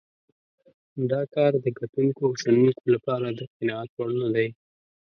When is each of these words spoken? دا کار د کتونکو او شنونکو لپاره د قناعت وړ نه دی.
دا 1.11 1.21
کار 1.35 1.51
د 1.63 1.67
کتونکو 1.79 2.21
او 2.27 2.33
شنونکو 2.41 2.85
لپاره 2.95 3.27
د 3.31 3.39
قناعت 3.55 3.89
وړ 3.95 4.09
نه 4.21 4.29
دی. 4.35 4.47